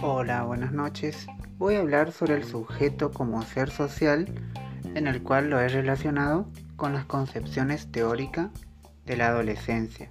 buenas 0.00 0.72
noches. 0.72 1.26
Voy 1.58 1.74
a 1.74 1.80
hablar 1.80 2.12
sobre 2.12 2.34
el 2.34 2.44
sujeto 2.44 3.10
como 3.10 3.42
ser 3.42 3.70
social, 3.70 4.26
en 4.94 5.06
el 5.06 5.22
cual 5.22 5.50
lo 5.50 5.60
he 5.60 5.68
relacionado 5.68 6.46
con 6.76 6.94
las 6.94 7.04
concepciones 7.04 7.92
teóricas 7.92 8.48
de 9.04 9.16
la 9.16 9.28
adolescencia. 9.28 10.10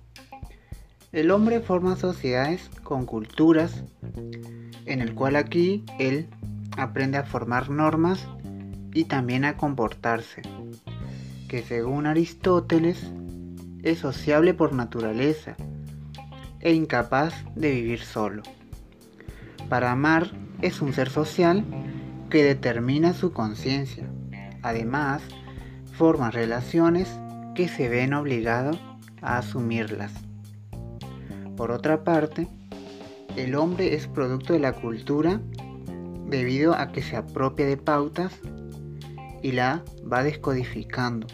El 1.11 1.31
hombre 1.31 1.59
forma 1.59 1.95
sociedades 1.95 2.69
con 2.83 3.05
culturas, 3.05 3.83
en 4.85 5.01
el 5.01 5.15
cual 5.15 5.35
aquí 5.35 5.83
él 5.97 6.27
aprende 6.77 7.17
a 7.17 7.23
formar 7.23 7.71
normas 7.71 8.27
y 8.93 9.05
también 9.05 9.43
a 9.43 9.57
comportarse, 9.57 10.43
que 11.47 11.63
según 11.63 12.05
Aristóteles 12.05 13.11
es 13.81 13.97
sociable 13.97 14.53
por 14.53 14.73
naturaleza 14.73 15.55
e 16.59 16.73
incapaz 16.73 17.33
de 17.55 17.71
vivir 17.71 18.01
solo. 18.01 18.43
Para 19.69 19.91
amar 19.91 20.31
es 20.61 20.81
un 20.81 20.93
ser 20.93 21.09
social 21.09 21.63
que 22.29 22.43
determina 22.43 23.13
su 23.13 23.31
conciencia. 23.31 24.09
Además, 24.61 25.21
forma 25.93 26.31
relaciones 26.31 27.09
que 27.55 27.67
se 27.67 27.87
ven 27.87 28.13
obligados 28.13 28.79
a 29.21 29.37
asumirlas. 29.37 30.11
Por 31.55 31.71
otra 31.71 32.03
parte, 32.03 32.47
el 33.35 33.55
hombre 33.55 33.93
es 33.93 34.07
producto 34.07 34.53
de 34.53 34.59
la 34.59 34.73
cultura 34.73 35.39
debido 36.25 36.73
a 36.73 36.91
que 36.91 37.01
se 37.01 37.15
apropia 37.15 37.65
de 37.65 37.77
pautas 37.77 38.33
y 39.41 39.51
la 39.51 39.83
va 40.11 40.23
descodificando. 40.23 41.27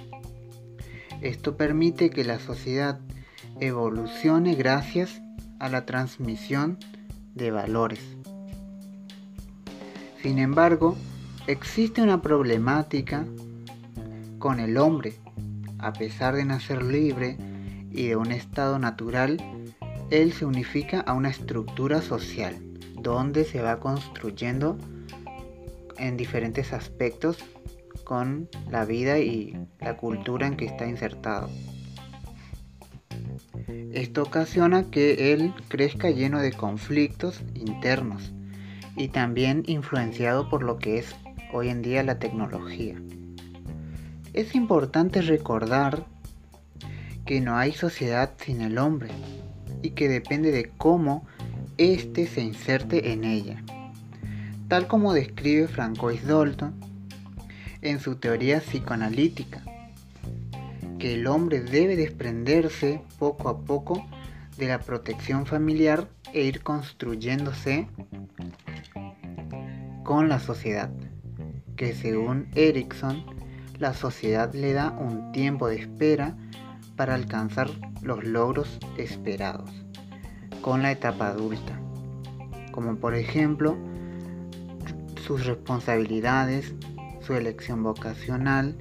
Esto 1.22 1.58
permite 1.58 2.10
que 2.10 2.24
la 2.24 2.40
sociedad 2.40 3.00
evolucione 3.60 4.56
gracias 4.56 5.22
a 5.60 5.70
la 5.70 5.86
transmisión 5.86 6.78
de 7.34 7.52
valores. 7.52 8.02
Sin 10.26 10.40
embargo, 10.40 10.98
existe 11.46 12.02
una 12.02 12.20
problemática 12.20 13.28
con 14.40 14.60
el 14.60 14.78
hombre. 14.78 15.14
A 15.78 15.94
pesar 15.94 16.36
de 16.36 16.44
nacer 16.44 16.82
libre 16.82 17.38
y 17.92 18.08
de 18.08 18.16
un 18.16 18.32
estado 18.32 18.80
natural, 18.80 19.38
él 20.10 20.34
se 20.34 20.48
unifica 20.48 21.02
a 21.02 21.14
una 21.14 21.30
estructura 21.30 22.02
social, 22.02 22.56
donde 23.00 23.44
se 23.44 23.62
va 23.62 23.80
construyendo 23.80 24.80
en 26.00 26.18
diferentes 26.18 26.74
aspectos 26.74 27.38
con 28.04 28.50
la 28.72 28.84
vida 28.84 29.20
y 29.20 29.56
la 29.80 29.96
cultura 29.96 30.48
en 30.48 30.58
que 30.58 30.66
está 30.66 30.88
insertado. 30.88 31.52
Esto 33.94 34.24
ocasiona 34.24 34.90
que 34.90 35.34
él 35.34 35.54
crezca 35.68 36.10
lleno 36.10 36.40
de 36.40 36.52
conflictos 36.52 37.44
internos 37.54 38.34
y 38.96 39.10
también 39.10 39.64
influenciado 39.68 40.50
por 40.50 40.64
lo 40.64 40.78
que 40.78 41.00
es 41.00 41.16
hoy 41.54 41.70
en 41.70 41.82
día 41.82 42.04
la 42.04 42.20
tecnología. 42.20 42.96
Es 44.34 44.56
importante 44.56 45.22
recordar 45.22 46.06
que 47.26 47.42
no 47.42 47.58
hay 47.58 47.72
sociedad 47.72 48.34
sin 48.38 48.62
el 48.62 48.78
hombre 48.78 49.10
y 49.82 49.92
que 49.92 50.08
depende 50.08 50.52
de 50.52 50.72
cómo 50.78 51.26
éste 51.78 52.28
se 52.28 52.42
inserte 52.42 53.12
en 53.12 53.24
ella, 53.24 53.64
tal 54.68 54.88
como 54.88 55.14
describe 55.14 55.68
Francois 55.68 56.26
Dalton 56.26 56.74
en 57.82 58.00
su 58.00 58.16
teoría 58.16 58.60
psicoanalítica, 58.60 59.64
que 61.00 61.16
el 61.16 61.28
hombre 61.28 61.62
debe 61.62 61.96
desprenderse 61.96 63.02
poco 63.20 63.50
a 63.50 63.60
poco 63.62 64.06
de 64.58 64.68
la 64.68 64.80
protección 64.80 65.46
familiar 65.46 66.08
e 66.34 66.44
ir 66.44 66.62
construyéndose 66.62 67.88
con 70.06 70.30
la 70.30 70.40
sociedad, 70.40 70.92
que 71.76 71.96
según 71.96 72.48
Erickson, 72.54 73.26
la 73.80 73.94
sociedad 73.94 74.54
le 74.54 74.72
da 74.72 74.92
un 74.92 75.32
tiempo 75.32 75.68
de 75.68 75.78
espera 75.78 76.38
para 76.96 77.16
alcanzar 77.16 77.70
los 78.02 78.24
logros 78.24 78.80
esperados 78.98 79.70
con 80.62 80.84
la 80.84 80.92
etapa 80.92 81.30
adulta, 81.30 81.80
como 82.72 82.96
por 82.98 83.16
ejemplo 83.16 83.76
sus 85.26 85.48
responsabilidades, 85.48 86.76
su 87.22 87.34
elección 87.34 87.82
vocacional, 87.82 88.78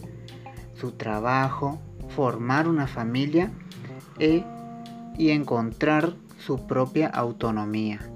su 0.75 0.93
trabajo, 0.93 1.81
formar 2.11 2.69
una 2.69 2.87
familia 2.87 3.51
e, 4.19 4.45
y 5.17 5.31
encontrar 5.31 6.15
su 6.39 6.67
propia 6.67 7.09
autonomía. 7.09 8.14